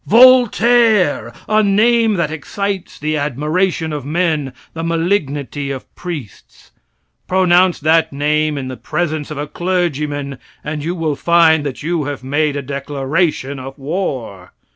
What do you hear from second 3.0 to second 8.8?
admiration of men, the malignity of priests. Pronounce that name in the